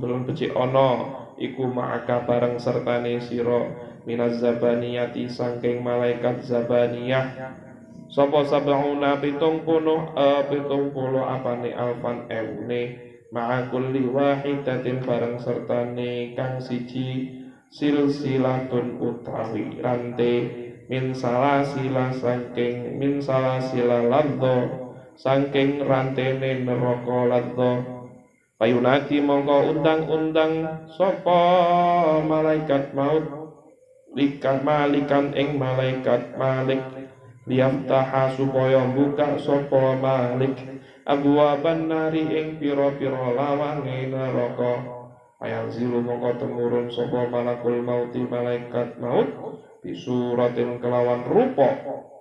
[0.00, 3.68] belum becik ana iku ma'aka bareng sertane sira
[4.08, 7.52] minaz zabaniyati sangking malaikat zabaniyah.
[8.08, 11.76] Sapa sab'una pitung puluh uh, pitung puluh apane?
[11.76, 12.96] Alfan ewune
[13.28, 20.34] ma'a kulli wahidatin bareng sertane kang siji silsilatun utawi rante
[20.86, 24.56] min salasila sangking min salasila laddo
[25.18, 27.96] sangking rantene neraka laddo
[28.56, 31.40] Payunati mongko undang-undang sapa
[32.24, 33.52] malaikat maut?
[34.16, 36.80] Likan malikan ing malaikat malik.
[37.44, 40.56] Liyaftaha supaya buka sapa malik.
[41.04, 44.95] Abwaban nari ing pira-pira lawange neraka
[45.44, 49.28] ayang zilu mongko temurun sapa malakul mauti malaikat maut
[49.84, 51.70] bisuratin kelawan rupa.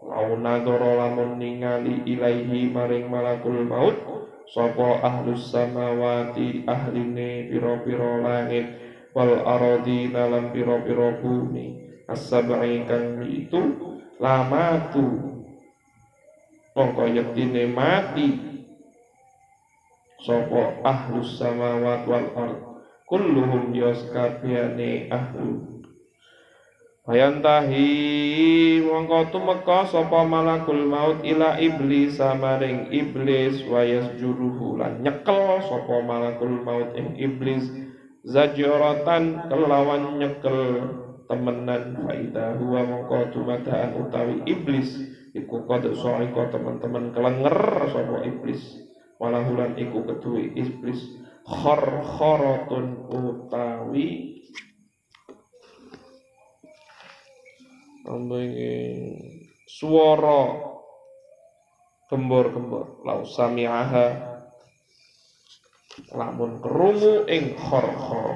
[0.06, 3.98] Launa doro lamun ningali ilaihi maring malakul maut
[4.46, 8.70] sapa ahlus samawati ahline pira-pira langit
[9.18, 11.82] wal aradi dalam pira-pira bumi.
[12.06, 12.86] As-sab'i
[13.26, 13.62] itu
[14.22, 15.08] lamatu
[16.78, 18.30] mongko yektine mati.
[20.22, 22.75] Sapa ahlus samawat wal ard
[23.16, 25.80] kulluhum yas kabehane ahlu
[27.08, 35.96] Bayantahi mongko tumeka sapa malakul maut ila iblis samaring iblis wayas juruhu lan nyekel sapa
[36.04, 37.72] malakul maut ing iblis
[38.28, 40.60] zajratan kelawan nyekel
[41.30, 42.04] temenan.
[42.04, 44.98] Faida huwa mongko tumadaan utawi iblis
[45.38, 48.60] iku qad saika teman-teman kelenger sapa iblis.
[49.22, 54.36] Walahulan iku kedue iblis khor khoratun utawi
[58.06, 58.54] ambing
[59.70, 60.42] swara
[62.10, 63.02] gembor-gembor.
[63.06, 64.34] Lau sami'aha.
[66.12, 68.36] Lamun kerungu ing khor-khor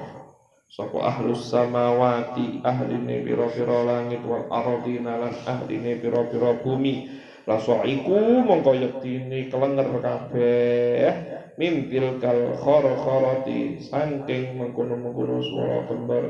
[0.70, 7.10] sapa ahlus samawati ahline pira-pira langit wal ardina lan ahline pira-pira bumi.
[7.50, 16.24] Lasoiku mongko yektine kelenger kabeh mintil kal khor khoroti saking mengkono-mengkono swara kembar.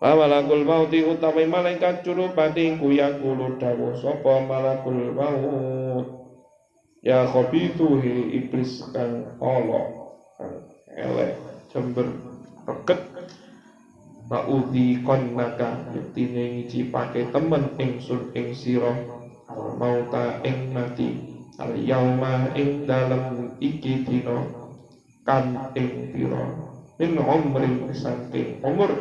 [0.00, 6.06] Malakul mauti utawi malaikat curupati kuya kulu dawuh sapa malakul maut?
[7.04, 9.82] Ya khabithuhi iblis kang ala
[10.40, 10.56] kang
[10.96, 11.36] elek
[11.68, 12.08] jember
[12.64, 13.00] reket.
[14.28, 18.92] Ma'udhi konnaka Yektine ngicipake temen ingsun ing sira
[19.80, 21.27] Mauta ing mati
[21.58, 24.46] Al yauma ing dalem iki dina
[25.26, 26.54] Kan ing pira?
[27.02, 28.94] Min umrin saking umur.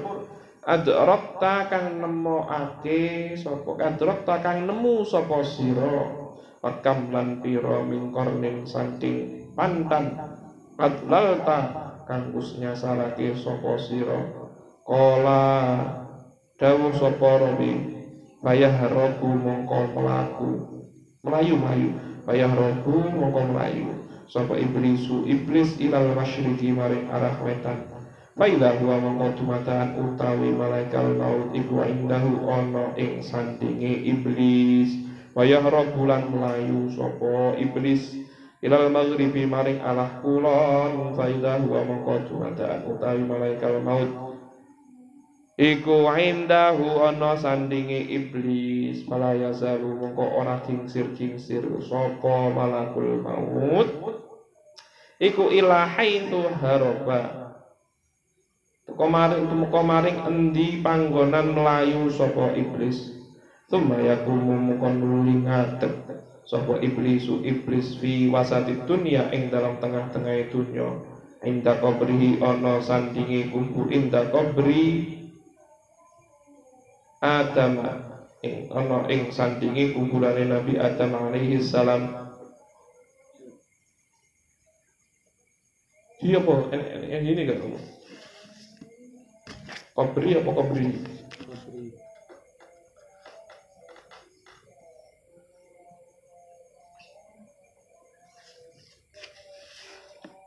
[0.66, 6.10] Adrakta kang nemokake sapa adrakta kang nemu sapa sira?
[6.66, 10.18] Wakam lan pira min kornin saking pantan.
[10.82, 11.60] Adlalta
[12.10, 14.18] kang usnya salake sapa sira?
[14.82, 15.78] Kola
[16.58, 17.72] dawuh sapa rabi
[18.42, 20.52] bayah robu mongko melaku
[21.22, 23.88] melayu-melayu bayah robu mongko melayu
[24.28, 27.88] sapa iblisu iblis ilal masyriqi maring arah wetan.
[28.38, 34.94] Faida huwa mongko tumataan utawi malaikat maut iku indahu ana ing sandinge iblis.
[35.34, 38.20] Wayah robulan melayu sapa iblis
[38.62, 41.16] ilal maghribi maring arah kulon.
[41.16, 44.12] Faida huwa mongko tumataan utawi malaikat maut
[45.58, 53.90] Iku indahu ana sandinge iblis Fala yazalu mongko ora kingsir-kingsir sapa malakul maut?
[55.22, 57.48] Iku ilahi tu haroba
[58.88, 63.12] Teko maring tumeka maring endi panggonan melayu sapa iblis?
[63.68, 66.08] Tumma yakumu mongko nuli ngadeg
[66.48, 67.44] sapa iblisu.
[67.44, 70.88] Iblis fi wasati dunya ing dalam tengah-tengah dunya.
[71.44, 75.20] Inda qabrihi ana sandinge kubur inda qabri
[77.22, 77.78] Adam
[78.48, 82.28] ing ana ing sandinge kuburane Nabi Adam alaihi salam
[86.18, 86.74] Iya apa?
[87.06, 87.80] Yang ini kan kamu?
[89.94, 90.88] Kobri apa kobri?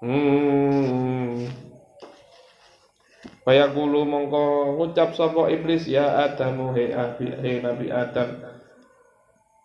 [0.03, 0.59] Hmm.
[3.51, 8.46] Fayaqulu mongko ngucap sapa iblis ya Adamu he abi he Nabi Adam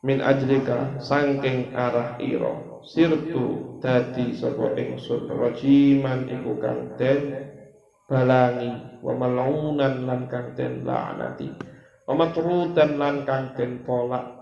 [0.01, 7.45] min ajlika sangking arah ira sirtu dadi sapa ingsun rajiman iku kang den
[8.09, 8.73] balangi
[9.05, 11.53] wa malunan lan kang den laknati
[12.09, 14.33] wa matrudan lan kang den tolak.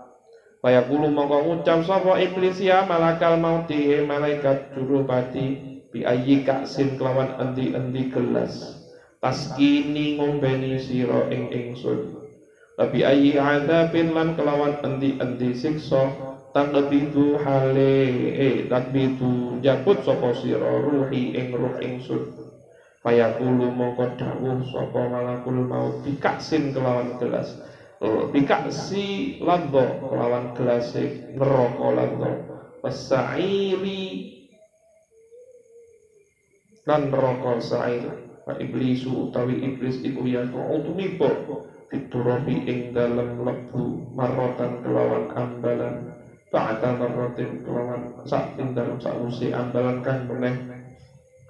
[0.64, 8.83] Mongko ngucap sapa iblis ya malakal mauti malaikat jurupati bi ayyi kaksin kelawan endi-endi gelas
[9.24, 12.28] taskini ngombeni sira ing ingsun.
[12.76, 16.12] Tapi ayi adabin lan kelawan endi-endi siksa
[16.52, 18.04] takbitu hale
[18.36, 22.52] eh takbitu jabut sapa sira ruhi ing ruh ingsun.
[23.00, 27.56] Fayaqulu mongko dawuh sapa malakul maut bikaksin kelawan gelas.
[28.04, 30.92] Bikaksi ladho kelawan gelas
[31.32, 32.32] neraka ladho
[32.84, 34.04] pesairi
[36.84, 41.32] lan neraka sa'ir Fa iblisu utawi iblis iku ya kau tumibo
[41.88, 46.12] fiturabi ing dalam lebu marotan kelawan ambalan.
[46.52, 50.54] Ba'da marrotin kelawan sak ing dalam sausi ambalan kang meneh.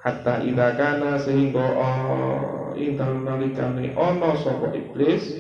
[0.00, 5.34] Hatta ila kana sehingga oh, ing dalam nalikane ono sapa iblis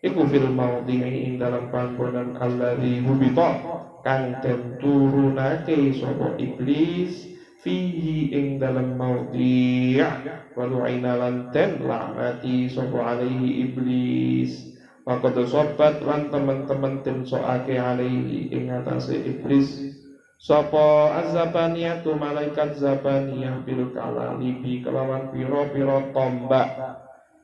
[0.00, 3.60] iku fil maudhi'i ing dalam panggonan alladzi hubita
[4.00, 7.29] kang den turunake sapa iblis
[7.60, 10.00] fihi ing dalam maudhi'
[10.56, 14.70] walu lan ten laknati sapa alaihi iblis.
[15.04, 19.96] Maka sobat lan teman-teman tim soake alaihi ing atase iblis.
[20.40, 26.96] Sopo azabaniyah tu malaikat zabaniyah bil kalalibi kelawan piro-piro tombak.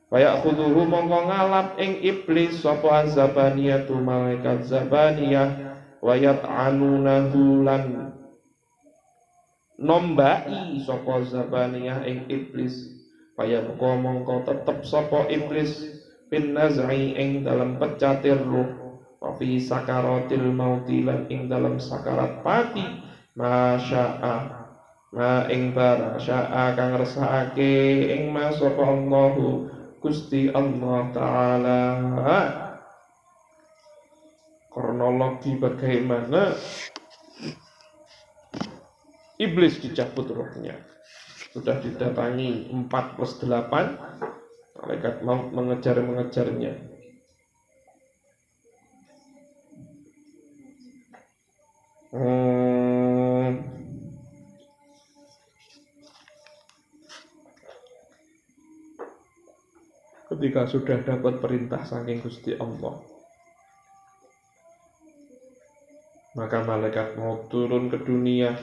[0.09, 5.77] Kayak khuduhu mongko ngalap ing iblis Sopo azabaniyah tu malaikat zabaniyah.
[6.01, 8.15] Wayat anunahu lan
[9.77, 12.97] nombai sapa zabaniyah ing iblis.
[13.37, 15.85] Kaya muka mongko tetep sapa iblis.
[16.27, 18.67] Bin naz'i ing dalam pecatir ruh.
[19.21, 22.85] Wa fi sakaratil mauti lan ing dalam sakarat pati.
[23.37, 24.65] Masya'a.
[25.07, 29.69] Ma ing barang sya'a kang resake ing ma sapa Allahu.
[30.01, 31.81] Gusti Allah taala.
[34.73, 36.53] Kronologi bagaimana
[39.37, 40.77] Iblis dicabut rohnya.
[41.53, 46.97] Sudah didatangi 4 plus 8, malaikat maut mengejar-mengejarnya.
[52.11, 53.51] hmm,
[60.31, 63.03] ketika sudah dapat perintah saking Gusti Allah
[66.37, 68.53] maka malaikat mau turun ke dunia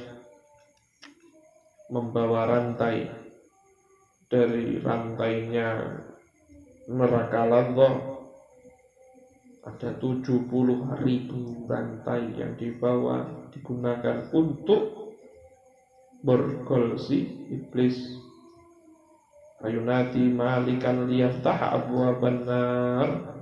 [1.95, 3.07] membawa rantai.
[4.27, 6.03] Dari rantainya
[6.91, 7.95] neraka Allah
[9.63, 10.27] ada 70
[11.07, 15.15] ribu rantai yang dibawa digunakan untuk
[16.27, 17.95] bergolsi iblis.
[19.63, 23.35] Ayunati malikan liyaftah abu benar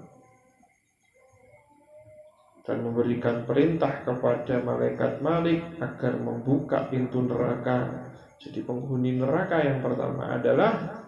[2.62, 8.06] dan memberikan perintah kepada malaikat Malik agar membuka pintu neraka.
[8.42, 11.02] Jadi penghuni neraka yang pertama adalah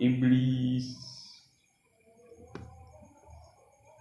[0.00, 1.08] iblis.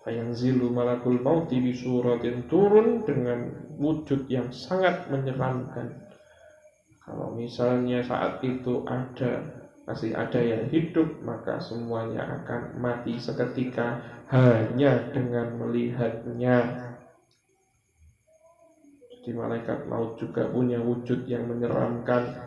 [0.07, 6.07] Zilu malakul mauti bisuratin turun dengan wujud yang sangat menyeramkan.
[7.03, 9.43] Kalau misalnya saat itu ada
[9.83, 13.99] masih ada yang hidup, maka semuanya akan mati seketika
[14.31, 16.87] hanya dengan melihatnya.
[19.27, 22.46] Di malaikat maut juga punya wujud yang menyeramkan.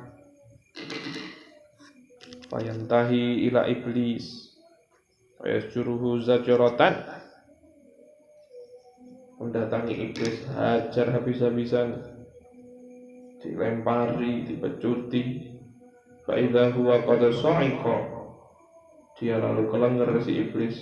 [2.51, 4.55] Fayantahi ila iblis.
[5.39, 6.95] Fayasjuruhu zajorotan.
[9.41, 11.97] Mendatangi iblis hajar habis-habisan.
[13.41, 15.57] Dilempari, dipecuti.
[16.29, 17.25] Fa'idha huwa qad
[19.21, 20.77] Dia lalu kelenger si iblis,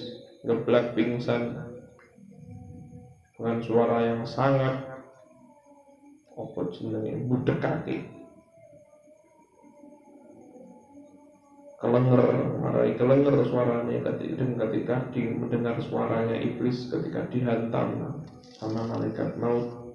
[0.47, 1.69] ngeblak pingsan
[3.39, 4.83] dengan suara yang sangat
[6.35, 8.18] apa jenenge budekake
[11.79, 12.23] kelenger
[12.59, 14.03] marai kelenger suaranya.
[14.03, 18.21] Ketika, ketika di, mendengar suaranya iblis ketika dihantam
[18.59, 19.95] sama malaikat maut.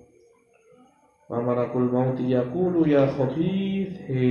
[1.28, 4.28] Mamalakul maut yaqulu ya khabith he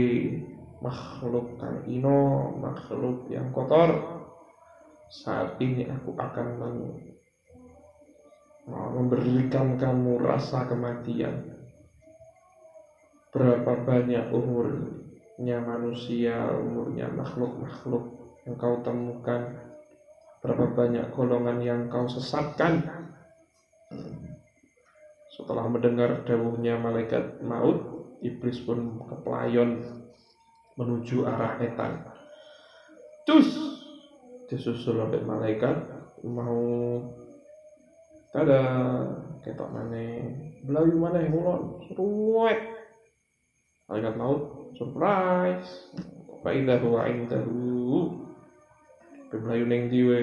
[0.84, 4.20] makhluk kang ino makhluk yang kotor.
[5.12, 6.56] Saat ini aku akan
[8.66, 11.52] memberikan kamu rasa kematian.
[13.32, 14.32] Berapa banyak
[15.42, 18.14] umurnya manusia, umurnya makhluk-makhluk
[18.46, 19.58] yang kau temukan,
[20.38, 22.78] berapa banyak golongan yang kau sesatkan.
[25.34, 29.82] Setelah mendengar dawuhnya malaikat maut, iblis pun keplayon
[30.78, 32.06] menuju arah etan.
[33.26, 33.50] Terus
[34.46, 35.74] disusul oleh malaikat
[36.22, 36.62] mau
[38.30, 38.62] tada
[39.42, 40.22] ketok mana
[40.62, 42.62] belayu mana yang ulon seruet
[43.90, 45.92] malaikat maut surprise.
[46.42, 48.10] Fa idza huwa indahu.
[49.30, 50.20] Bimlayu ning diwe.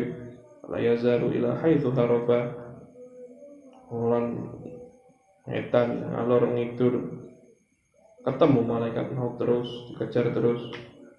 [0.69, 2.53] La yazaru ila haitsu haraba
[3.89, 4.37] ulan
[5.49, 7.25] etan alor ngidur.
[8.21, 10.61] Ketemu malaikat maut terus dikejar terus.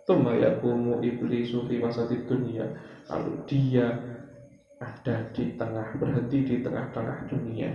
[0.07, 2.67] Tuma yakumu iblisu fi wasatid dunia.
[3.11, 3.89] Lalu dia
[4.81, 7.71] ada di tengah berhenti di tengah-tengah dunia.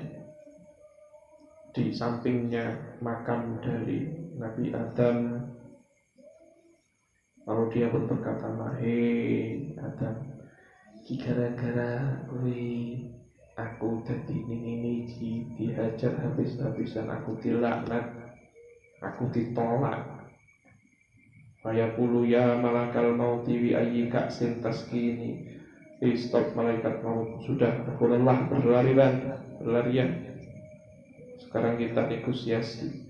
[1.75, 5.47] Di sampingnya makam dari Nabi Adam.
[7.45, 10.35] Lalu dia pun berkata Hei Adam
[11.05, 12.65] gara-gara gue
[13.53, 14.93] aku tadi ini ini
[15.53, 18.09] dihajar habis-habisan aku dilaknat
[19.05, 20.25] aku ditolak.
[21.65, 25.61] Pulu ya malakal mauti wi ayyi kaksin taskini
[26.17, 27.41] stop malaikat maut.
[27.45, 29.13] Sudah aku lelah berlarian
[29.61, 30.09] Berlarian.
[31.41, 33.04] Sekarang kita negosiasi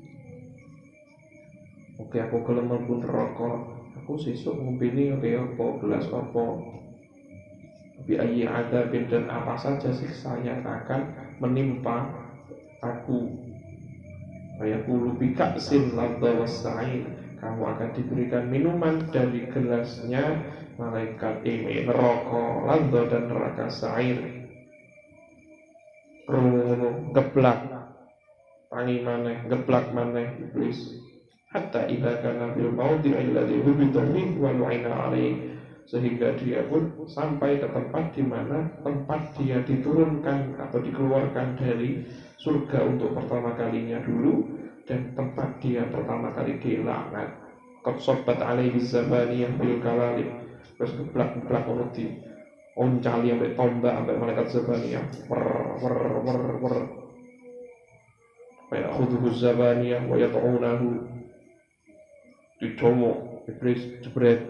[1.96, 3.58] Oke aku gelem pun rokok.
[4.04, 6.46] Aku sesuk ngombene oke apa gelas apa.
[8.04, 12.12] Bi ayi ada dan apa saja siksa yang akan menimpa
[12.84, 13.32] aku.
[14.60, 15.96] Kayak bulu bika sin.
[17.36, 20.43] Kamu akan diberikan minuman dari gelasnya
[20.76, 24.20] malaikat ini neraka ladha dan neraka sair.
[27.16, 27.60] Geblak
[28.68, 31.06] tangi mana, geblak mana iblis
[31.56, 35.56] hatta idza kana fil mawdi alladhi hubita fihi wa lu'ina alaih
[35.88, 42.03] sehingga dia pun sampai ke tempat di mana tempat dia diturunkan atau dikeluarkan dari
[42.41, 44.43] surga untuk pertama kalinya dulu
[44.84, 47.32] dan tempat dia pertama kali dilaknat
[47.86, 50.30] qad alaihi zabaniyah bil kalalib
[50.76, 52.10] terus geblak-geblak ono di
[52.76, 55.45] oncali sampai tombak sampai malaikat zabaniyah wer
[55.80, 56.78] wer wer wer
[58.66, 61.14] wa ya'khudhuhu zabaniyah wa yat'unahu
[62.66, 64.41] didomo iblis jebret.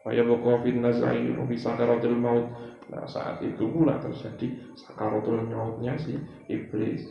[0.00, 2.48] Faya bokofin nazai Fi sakaratul maut.
[2.88, 6.16] Nah saat itu pula terjadi Sakaratul mautnya si
[6.48, 7.08] iblis.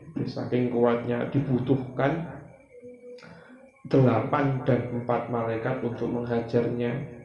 [0.00, 2.40] Iblis saking kuatnya dibutuhkan
[3.88, 7.20] delapan dan empat malaikat untuk menghajarnya.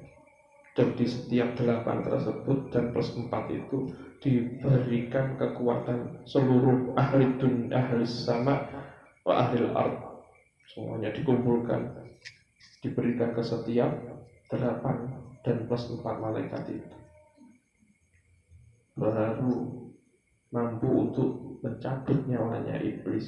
[0.77, 3.89] Dan di setiap delapan tersebut dan plus empat itu
[4.21, 8.61] diberikan kekuatan seluruh ahli dunia ahli sama
[9.25, 9.65] wa ahli
[10.71, 12.07] semuanya dikumpulkan
[12.83, 13.91] diberikan ke setiap
[14.51, 15.11] delapan
[15.43, 16.97] dan plus empat malaikat itu.
[18.97, 19.87] Baru
[20.51, 21.29] mampu untuk
[21.61, 23.27] mencabut nyawanya iblis.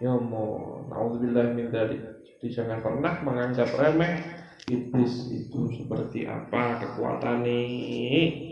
[0.00, 2.00] Ya mau naudzubillah min dari
[2.40, 4.16] jadi jangan pernah menganggap remeh
[4.72, 8.49] iblis itu seperti apa kekuatan ini